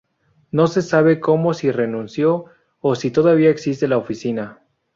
[0.49, 2.45] No se sabe cómo si renunció,
[2.79, 4.63] o si todavía existe la Oficina.